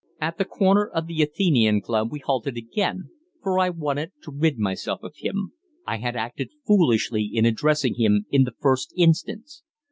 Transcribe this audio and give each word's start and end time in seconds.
At 0.19 0.39
the 0.39 0.45
corner 0.45 0.87
of 0.87 1.05
the 1.05 1.19
Athenæum 1.19 1.83
Club 1.83 2.11
we 2.11 2.17
halted 2.17 2.57
again, 2.57 3.11
for 3.43 3.59
I 3.59 3.69
wanted 3.69 4.13
to 4.23 4.31
rid 4.31 4.57
myself 4.57 5.03
of 5.03 5.13
him. 5.17 5.53
I 5.85 5.97
had 5.97 6.15
acted 6.15 6.49
foolishly 6.65 7.29
in 7.31 7.45
addressing 7.45 7.93
him 7.93 8.25
in 8.31 8.43
the 8.43 8.55
first 8.59 8.95
instance. 8.97 9.61